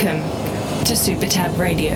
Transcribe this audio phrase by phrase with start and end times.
[0.00, 1.94] Welcome to Super Tab Radio.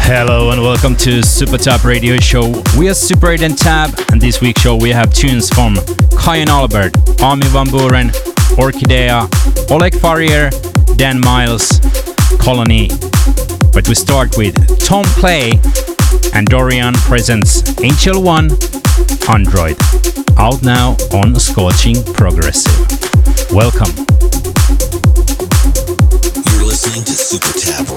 [0.00, 2.62] Hello and welcome to Super Tab Radio Show.
[2.78, 5.74] We are Super 8 and Tab, and this week's show we have tunes from
[6.16, 8.08] Kyau Albert, Armin van Buuren,
[8.56, 9.28] Orkidea,
[9.70, 10.48] Oleg Farrier,
[10.96, 11.68] Dan Miles,
[12.40, 12.88] Kolonie.
[13.74, 15.52] But we start with Tom Klay
[16.34, 18.48] and Doriann presents Angel One
[19.28, 19.76] Android,
[20.38, 23.52] out now on Scorching Progressive.
[23.52, 24.15] Welcome.
[27.26, 27.95] Super Tab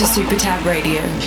[0.00, 1.19] to Super Tab Radio.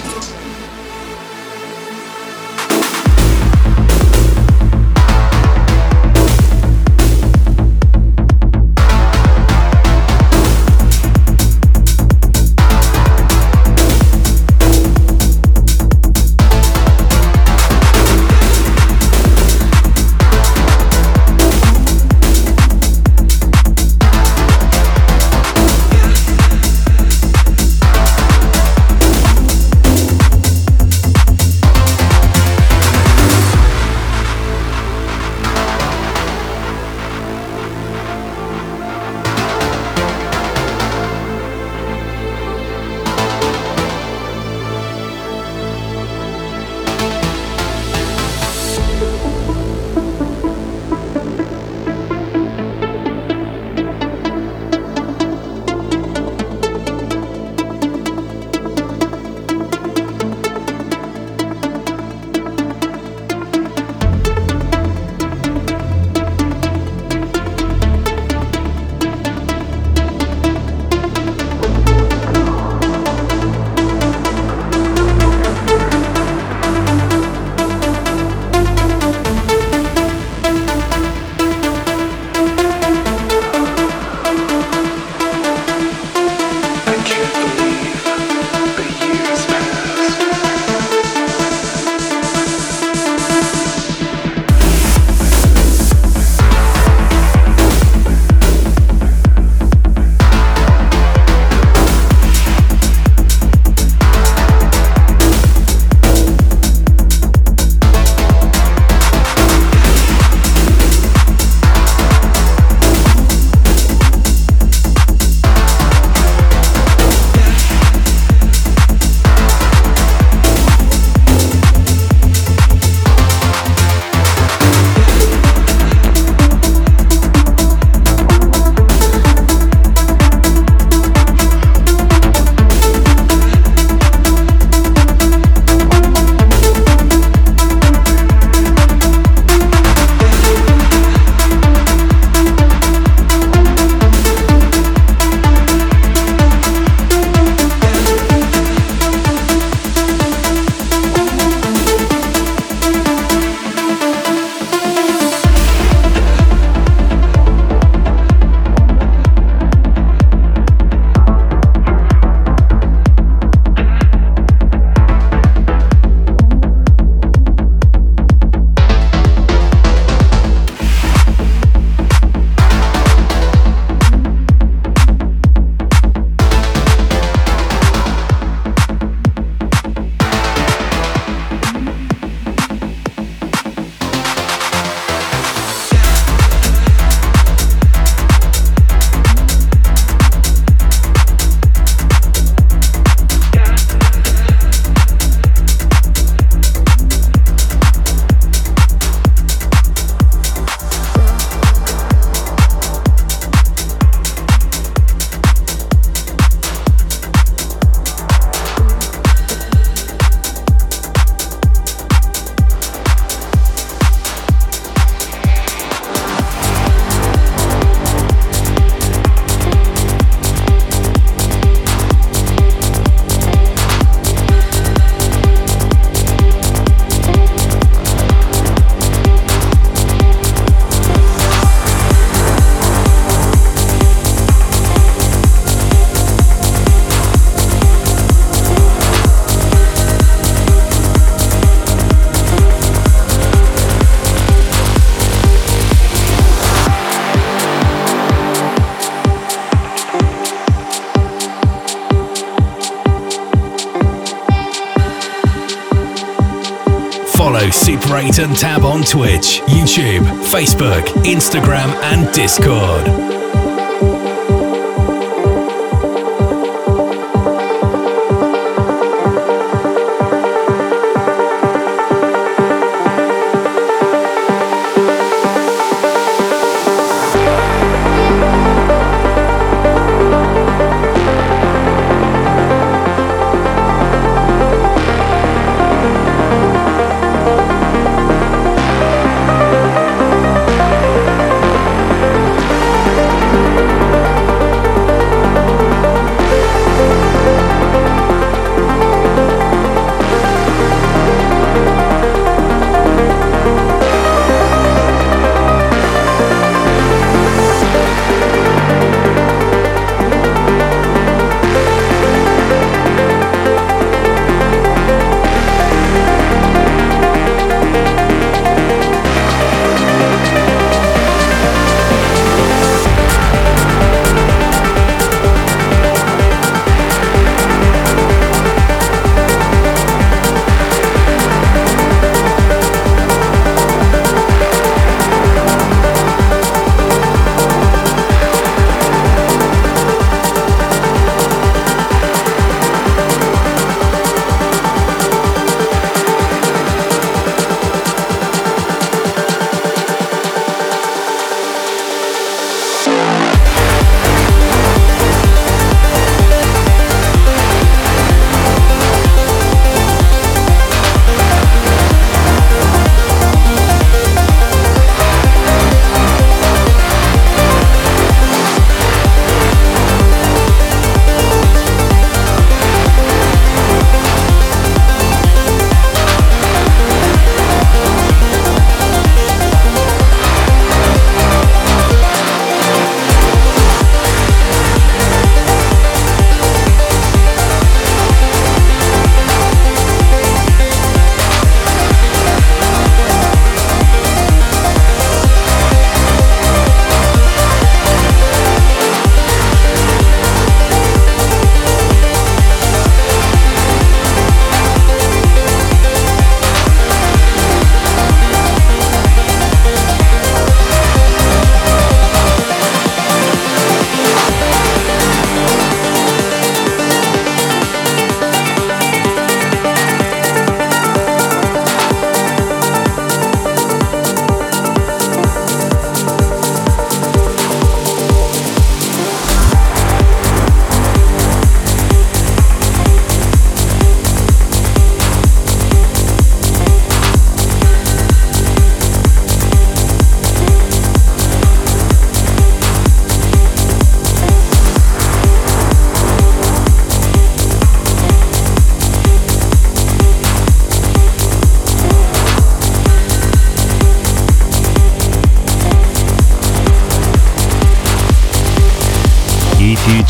[258.43, 263.42] And Tab on Twitch, YouTube, Facebook, Instagram, and Discord.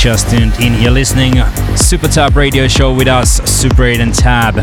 [0.03, 1.35] Just tuned in, you're listening
[1.77, 4.57] Super Tab Radio Show with us, Super 8 and Tab,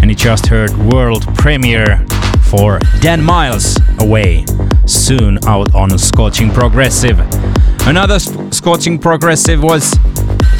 [0.00, 2.06] and you just heard world premiere
[2.42, 4.44] for Dan Miles Away,
[4.86, 7.18] soon out on Scorching Progressive.
[7.84, 9.90] Another Scorching Progressive was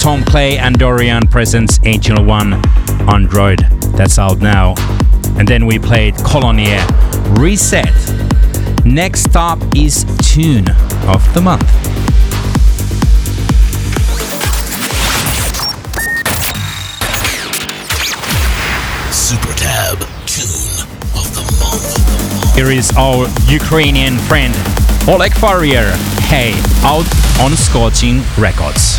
[0.01, 2.55] Tom Klay and Doriann Presents Angel One
[3.09, 3.61] Android,
[3.95, 4.75] that's out now.
[5.39, 6.83] And then we played Kolonie
[7.39, 8.85] Reset.
[8.85, 10.69] Next up is Tune
[11.07, 11.86] of the Month.
[22.57, 24.55] Here is our Ukrainian friend
[25.07, 25.93] Oleg Farrier.
[26.23, 27.07] Hey, out
[27.39, 28.96] on Scorching Records.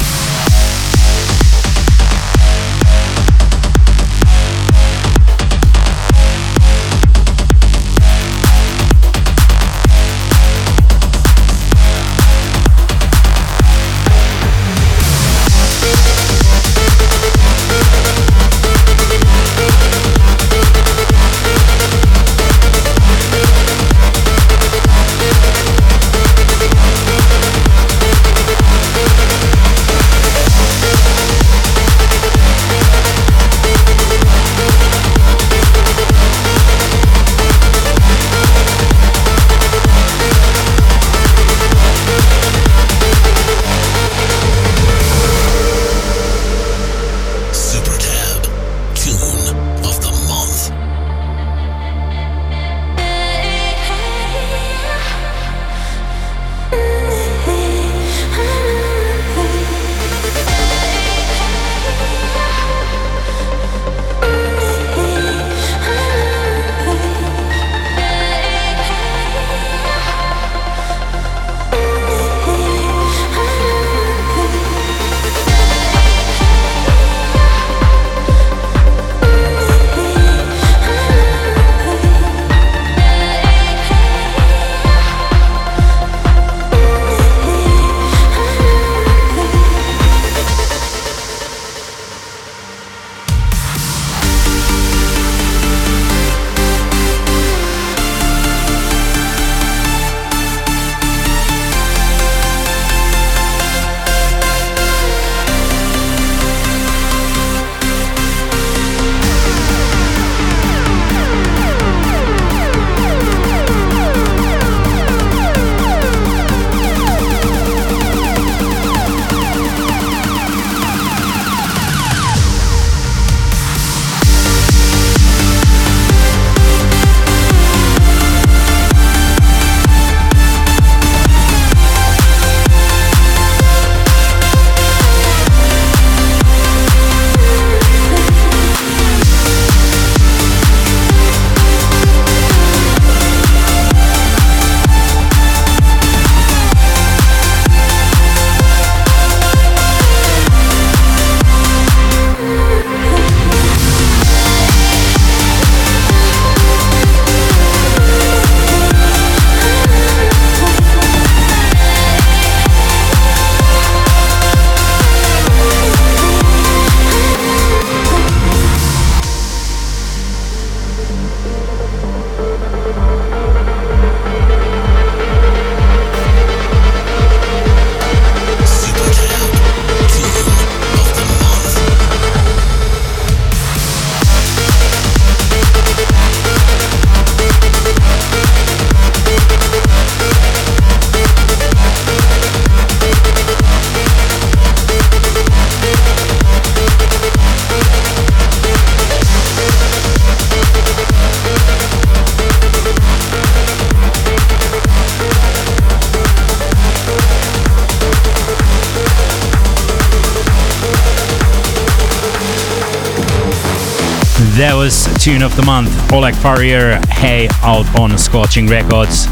[215.58, 219.28] The Month, Oleg Farrier, Hey, out on Scorching Records.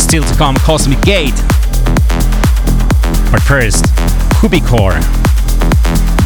[0.00, 1.36] Still to come, Cosmic Gate.
[3.30, 3.84] But first,
[4.40, 4.98] Cubicore,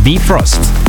[0.04, 0.60] Bifrost.
[0.60, 0.81] You're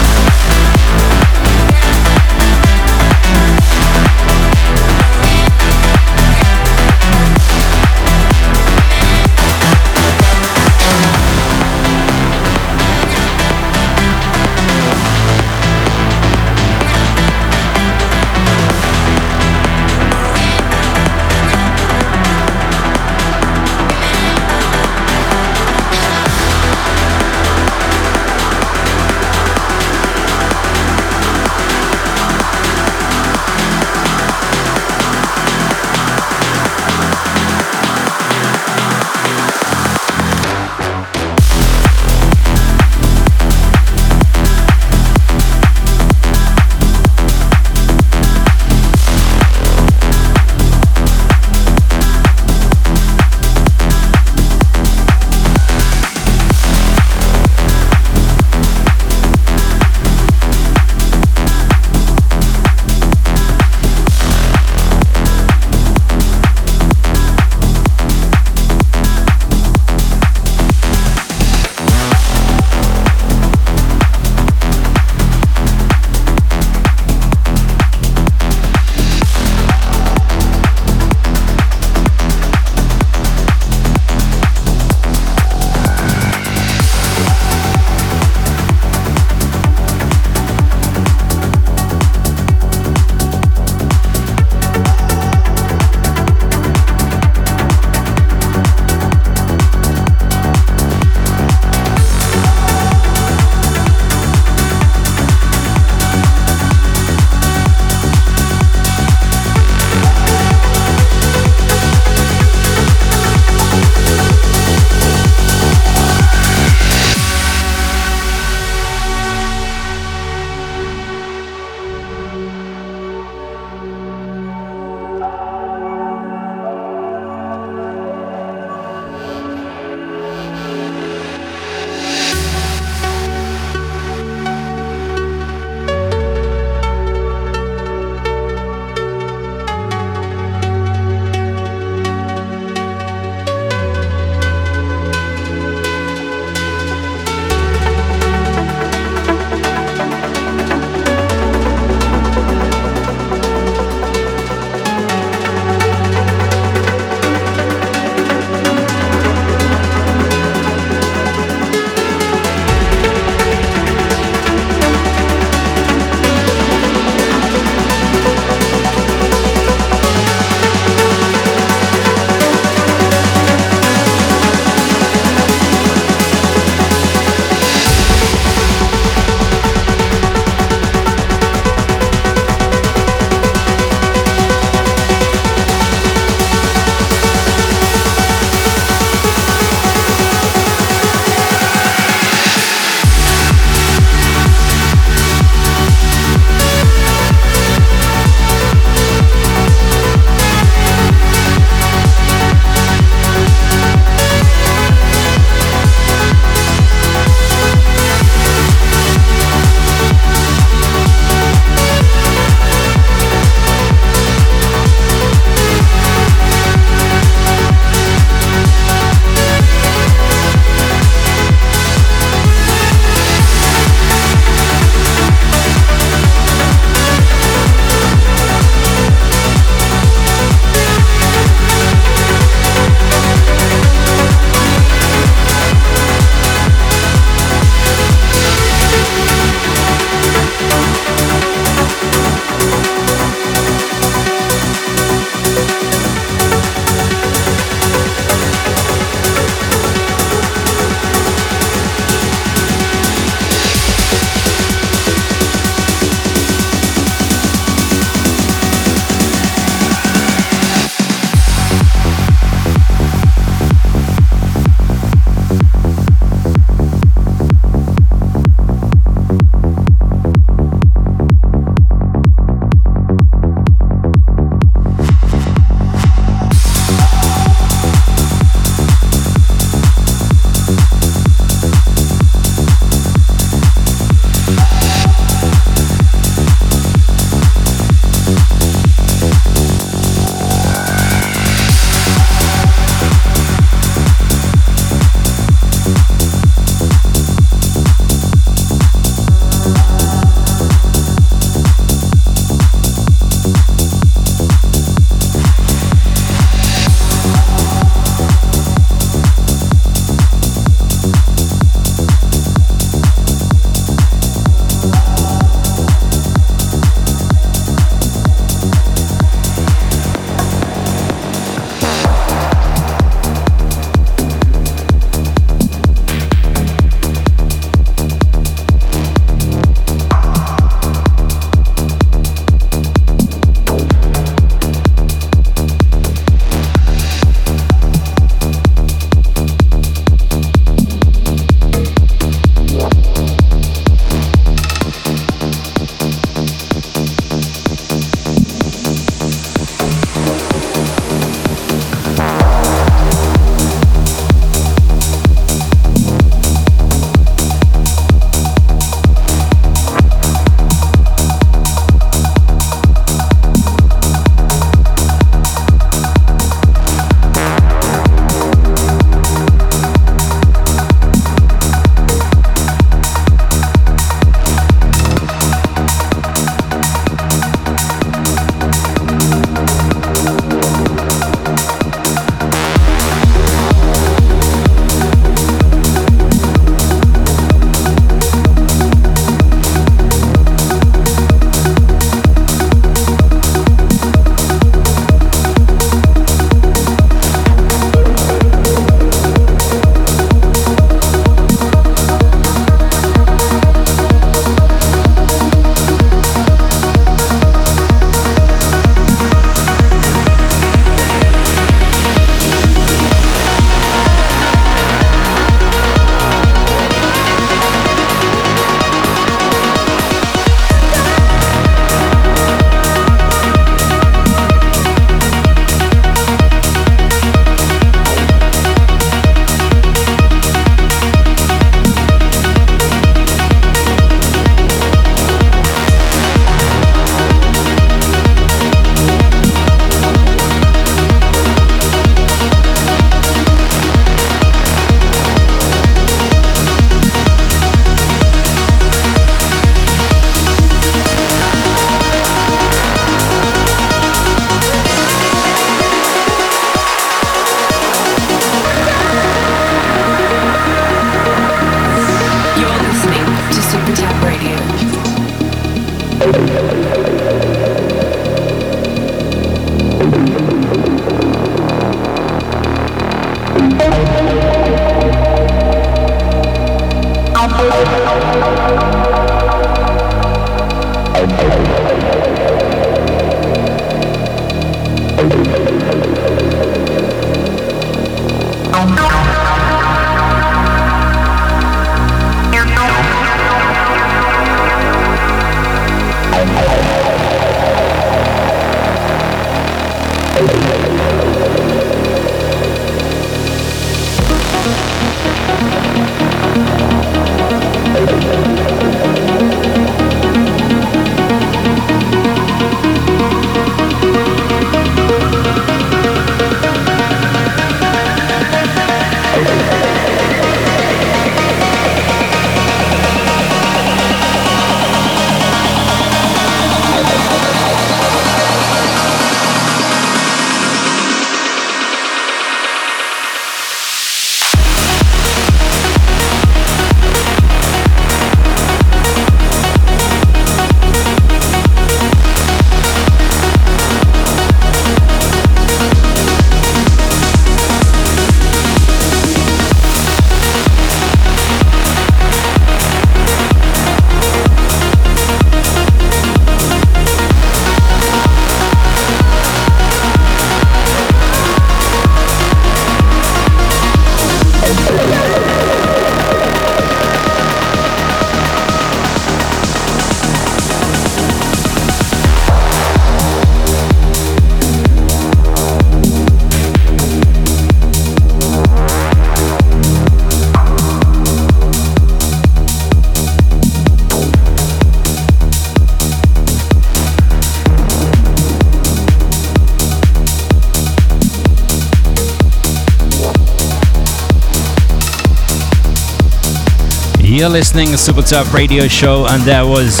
[597.54, 600.00] listening to SuperTab Radio Show, and that was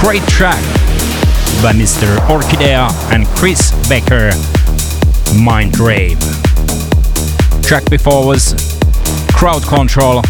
[0.00, 0.62] great track
[1.62, 2.16] by Mr.
[2.28, 4.32] Orkidea and Chris Bekker,
[5.38, 6.18] Mind Rave.
[7.62, 8.54] Track before was
[9.34, 10.22] Crowd Control,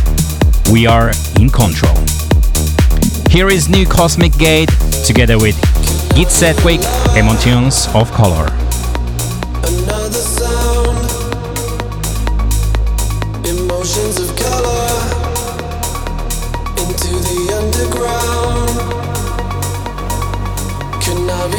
[0.73, 1.95] We Are in Control.
[3.31, 4.71] Here is New Cosmic Gate
[5.07, 5.55] together with
[6.17, 6.81] Gid Sedgwick,
[7.17, 8.47] Emotions of Color.
[9.63, 10.99] Another sound,
[13.47, 14.58] emotions of color.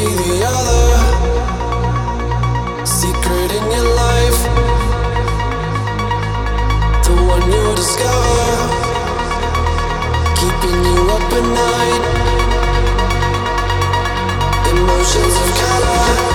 [0.06, 0.86] the other
[2.86, 4.40] secret in your life,
[7.04, 8.50] the one you discover,
[10.38, 12.04] keeping you up at night.
[14.70, 16.29] Emotions of color.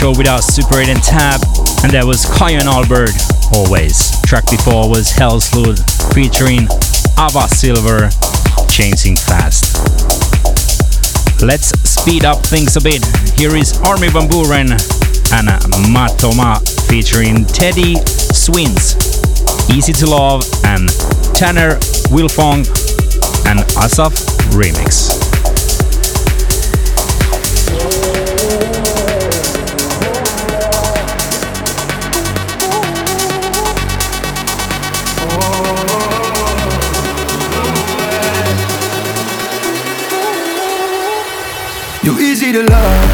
[0.00, 1.42] Show without Super 8 and Tab,
[1.84, 3.12] and that was Kyau and Albert,
[3.52, 4.16] always.
[4.24, 5.76] Track before was Hell's Helsloot
[6.16, 6.64] featuring
[7.20, 8.08] Ava Silver,
[8.64, 9.76] Chasing Fast.
[11.44, 13.04] Let's speed up things a bit.
[13.36, 14.72] Here is Armin van Buuren
[15.36, 15.48] and
[15.92, 17.96] Matoma featuring Teddy
[18.32, 18.96] Swims,
[19.68, 20.88] Easy to Love, and
[21.36, 21.76] Tanner
[22.08, 22.64] Wilfong
[23.44, 24.16] and Assaf
[24.56, 25.29] remix.
[42.18, 43.09] Easy to love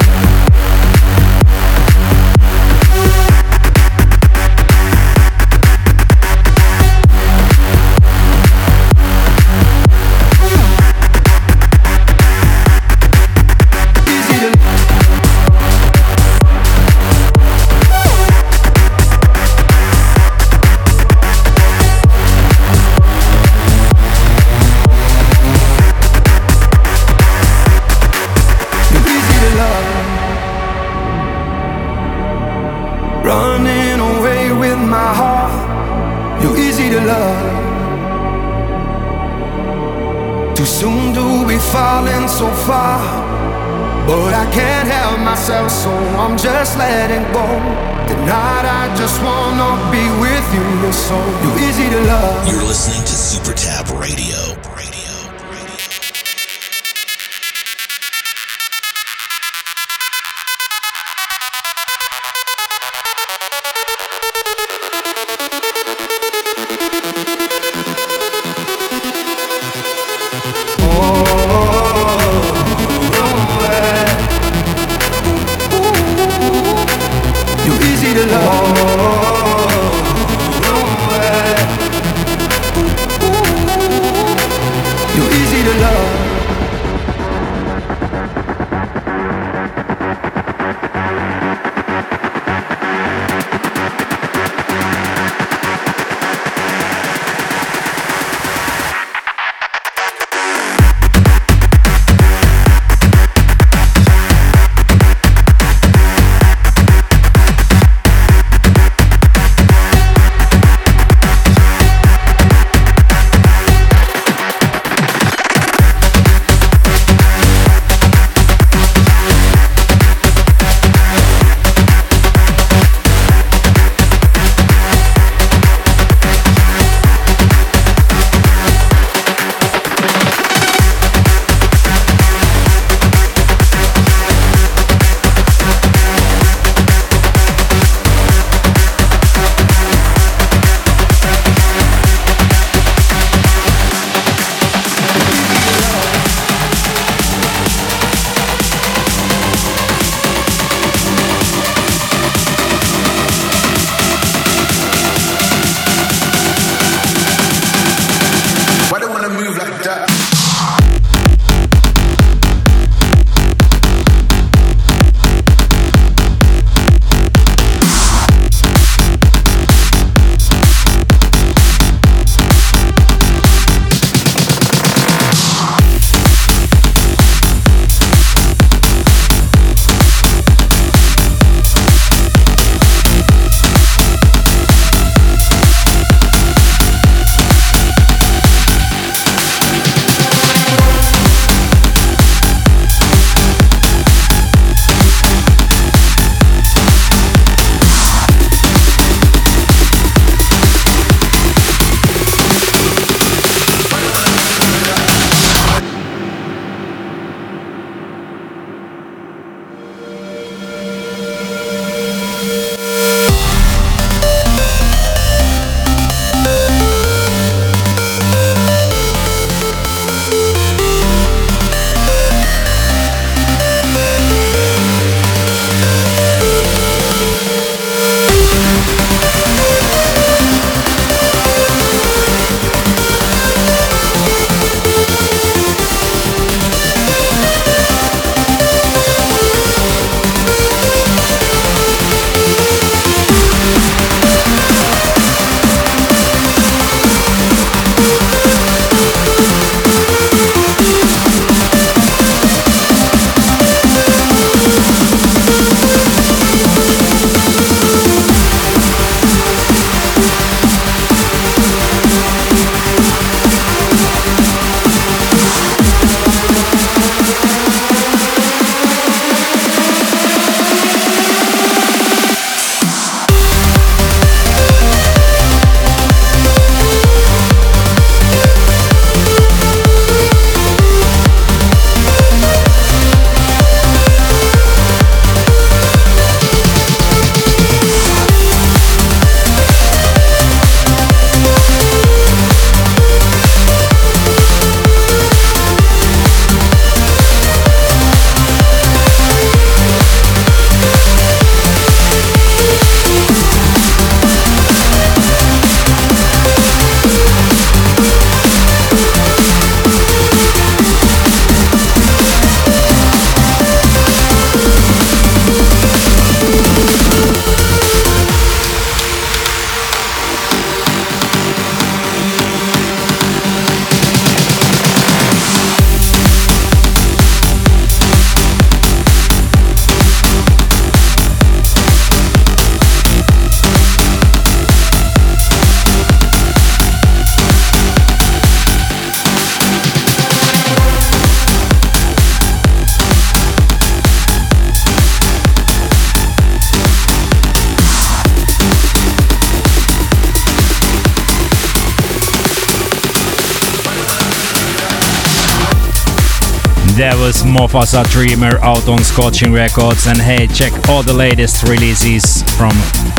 [357.57, 362.43] There was Mofasa Dreamer out on Scorching Records, and hey, check all the latest releases
[362.57, 362.71] from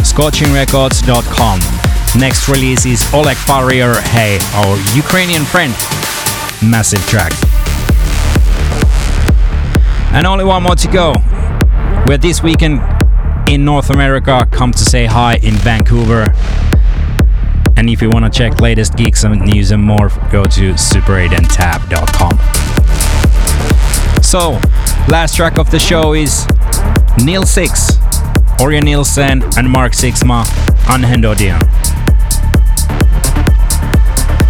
[0.03, 1.59] scorchingrecords.com.
[2.19, 5.73] Next release is Oleg Farrier, hey, our Ukrainian friend.
[6.61, 7.31] Massive track.
[10.13, 11.13] And only one more to go.
[12.05, 12.81] We're this weekend
[13.49, 14.47] in North America.
[14.51, 16.25] Come to say hi in Vancouver.
[17.75, 22.46] And if you want to check latest geeks and news and more, go to super8andtab.com.
[24.27, 24.59] So,
[25.07, 26.45] last track of the show is
[27.15, 27.95] nilsix,
[28.59, 30.43] Orjan Nilsen, and Mark Sixma,
[30.83, 31.61] Anhedonia.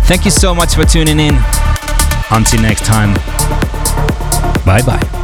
[0.07, 1.35] Thank you so much for tuning in.
[2.31, 3.13] Until next time,
[4.65, 5.16] bye bye.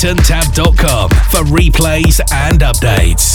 [0.00, 3.29] Super8andtab.com for replays and updates.